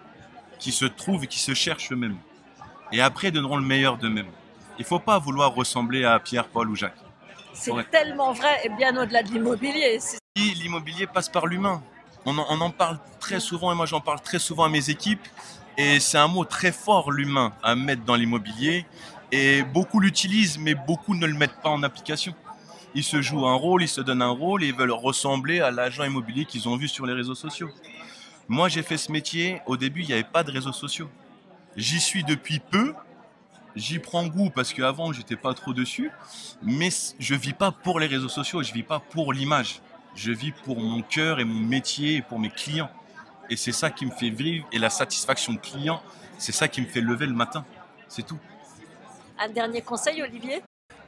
qui 0.64 0.72
se 0.72 0.86
trouvent 0.86 1.26
et 1.26 1.28
qui 1.28 1.40
se 1.40 1.54
cherchent 1.54 1.92
eux-mêmes. 1.92 2.18
Et 2.94 3.02
après, 3.02 3.32
donneront 3.32 3.58
le 3.58 3.66
meilleur 3.66 3.98
d'eux-mêmes. 3.98 4.32
Il 4.80 4.84
ne 4.84 4.88
faut 4.88 5.00
pas 5.00 5.20
vouloir 5.20 5.54
ressembler 5.54 6.06
à 6.06 6.18
Pierre, 6.20 6.48
Paul 6.48 6.70
ou 6.70 6.76
Jacques. 6.76 7.04
C'est 7.54 7.74
tellement 7.92 8.32
vrai 8.32 8.62
et 8.64 8.70
bien 8.70 8.96
au-delà 8.96 9.24
de 9.24 9.30
l'immobilier. 9.30 10.00
L'immobilier 10.38 11.06
passe 11.06 11.28
par 11.28 11.48
l'humain. 11.48 11.84
On 12.26 12.38
on 12.38 12.62
en 12.62 12.72
parle 12.72 12.98
très 13.20 13.42
souvent 13.42 13.74
et 13.74 13.76
moi 13.76 13.86
j'en 13.86 14.00
parle 14.00 14.22
très 14.22 14.40
souvent 14.40 14.64
à 14.64 14.70
mes 14.70 14.90
équipes. 14.90 15.28
Et 15.78 16.00
c'est 16.00 16.18
un 16.18 16.30
mot 16.30 16.46
très 16.46 16.72
fort, 16.72 17.12
l'humain, 17.12 17.52
à 17.62 17.76
mettre 17.76 18.04
dans 18.06 18.16
l'immobilier. 18.16 18.86
Et 19.34 19.64
beaucoup 19.64 20.00
l'utilisent, 20.00 20.58
mais 20.58 20.76
beaucoup 20.76 21.14
ne 21.14 21.26
le 21.26 21.34
mettent 21.34 21.62
pas 21.62 21.70
en 21.70 21.84
application. 21.84 22.34
Ils 22.96 23.04
se 23.04 23.22
jouent 23.22 23.48
un 23.48 23.56
rôle, 23.56 23.82
ils 23.82 23.88
se 23.88 24.02
donnent 24.02 24.22
un 24.22 24.30
rôle 24.30 24.64
et 24.64 24.68
ils 24.68 24.76
veulent 24.76 24.92
ressembler 24.92 25.62
à 25.62 25.72
l'agent 25.72 26.04
immobilier 26.04 26.46
qu'ils 26.46 26.70
ont 26.70 26.76
vu 26.76 26.88
sur 26.88 27.06
les 27.06 27.14
réseaux 27.14 27.36
sociaux. 27.36 27.70
Moi, 28.48 28.70
j'ai 28.70 28.84
fait 28.84 28.98
ce 28.98 29.12
métier. 29.12 29.62
Au 29.66 29.78
début, 29.78 30.02
il 30.02 30.08
n'y 30.08 30.14
avait 30.14 30.24
pas 30.24 30.44
de 30.44 30.52
réseaux 30.52 30.74
sociaux. 30.74 31.10
J'y 31.76 32.00
suis 32.00 32.24
depuis 32.24 32.60
peu. 32.60 32.94
J'y 33.76 33.98
prends 33.98 34.28
goût 34.28 34.52
parce 34.52 34.74
qu'avant, 34.74 35.12
j'étais 35.12 35.36
pas 35.36 35.56
trop 35.56 35.74
dessus. 35.74 36.12
Mais 36.62 36.90
je 37.20 37.34
vis 37.34 37.54
pas 37.54 37.72
pour 37.72 38.00
les 38.00 38.06
réseaux 38.06 38.30
sociaux. 38.30 38.62
Je 38.62 38.74
vis 38.74 38.84
pas 38.84 39.00
pour 39.00 39.34
l'image. 39.34 39.82
Je 40.14 40.32
vis 40.32 40.52
pour 40.52 40.80
mon 40.80 41.02
cœur 41.02 41.40
et 41.40 41.46
mon 41.46 41.60
métier 41.60 42.18
et 42.18 42.22
pour 42.22 42.38
mes 42.38 42.52
clients. 42.52 42.92
Et 43.50 43.56
c'est 43.56 43.72
ça 43.72 43.90
qui 43.90 44.06
me 44.06 44.12
fait 44.12 44.30
vivre. 44.30 44.68
Et 44.72 44.78
la 44.78 44.92
satisfaction 44.92 45.56
client, 45.58 46.04
c'est 46.38 46.52
ça 46.52 46.68
qui 46.68 46.82
me 46.82 46.86
fait 46.86 47.02
lever 47.02 47.26
le 47.26 47.34
matin. 47.34 47.66
C'est 48.08 48.26
tout. 48.26 48.38
Un 49.40 49.50
dernier 49.50 49.82
conseil, 49.82 50.22
Olivier? 50.22 50.62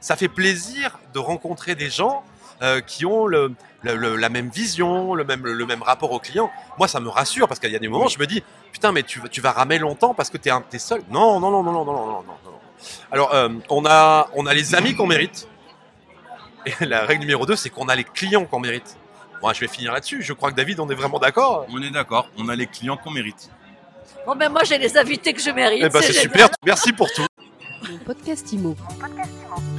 Ça 0.06 0.14
fait 0.14 0.28
plaisir 0.28 1.00
de 1.14 1.18
rencontrer 1.18 1.74
des 1.74 1.90
gens 1.90 2.22
euh, 2.62 2.80
qui 2.80 3.04
ont 3.04 3.26
le, 3.26 3.52
le- 3.82 3.96
le- 3.96 4.14
la 4.14 4.28
même 4.28 4.50
vision, 4.50 5.14
le 5.14 5.24
même, 5.24 5.44
le 5.44 5.66
même 5.66 5.82
rapport 5.82 6.12
au 6.12 6.20
client. 6.20 6.48
Moi, 6.78 6.86
ça 6.86 7.00
me 7.00 7.08
rassure 7.08 7.48
parce 7.48 7.58
qu'il 7.58 7.72
y 7.72 7.76
a 7.76 7.80
des 7.80 7.88
moments, 7.88 8.06
je 8.06 8.20
me 8.20 8.26
dis, 8.26 8.40
putain, 8.72 8.92
mais 8.92 9.02
tu, 9.02 9.18
vas- 9.18 9.28
tu 9.28 9.40
vas 9.40 9.50
ramer 9.50 9.78
longtemps 9.80 10.14
parce 10.14 10.30
que 10.30 10.38
tu 10.38 10.48
es, 10.48 10.78
seul. 10.78 11.02
Non, 11.10 11.40
non, 11.40 11.50
non, 11.50 11.64
non, 11.64 11.72
non, 11.72 11.84
non, 11.84 11.96
non, 11.96 12.06
non, 12.06 12.12
non. 12.22 12.22
non. 12.44 12.52
Alors, 13.10 13.34
euh, 13.34 13.48
on, 13.68 13.84
a, 13.84 14.28
on 14.34 14.46
a 14.46 14.54
les 14.54 14.76
amis 14.76 14.94
qu'on 14.94 15.08
mérite. 15.08 15.48
Et 16.66 16.84
la 16.86 17.00
règle 17.04 17.22
numéro 17.22 17.44
2, 17.44 17.56
c'est 17.56 17.70
qu'on 17.70 17.88
a 17.88 17.96
les 17.96 18.04
clients 18.04 18.44
qu'on 18.44 18.60
mérite. 18.60 18.96
Bon, 19.42 19.52
je 19.52 19.58
vais 19.60 19.68
finir 19.68 19.92
là-dessus. 19.92 20.22
Je 20.22 20.32
crois 20.34 20.52
que 20.52 20.56
David, 20.56 20.78
on 20.78 20.88
est 20.88 20.94
vraiment 20.94 21.18
d'accord. 21.18 21.66
On 21.70 21.82
est 21.82 21.90
d'accord. 21.90 22.28
On 22.38 22.48
a 22.48 22.54
les 22.54 22.68
clients 22.68 22.96
qu'on 22.96 23.10
mérite. 23.10 23.50
Bon, 24.24 24.36
ben 24.36 24.50
moi 24.50 24.62
j'ai 24.64 24.78
les 24.78 24.96
invités 24.96 25.32
que 25.32 25.40
je 25.42 25.50
mérite. 25.50 25.82
Eh 25.84 25.88
ben, 25.88 26.00
c'est 26.00 26.12
super. 26.12 26.48
Merci 26.64 26.92
pour 26.92 27.10
tout. 27.12 27.26
Mon 27.90 27.98
podcast 27.98 28.52
Imo. 28.52 28.74
Podcast 29.00 29.30
Imo. 29.46 29.75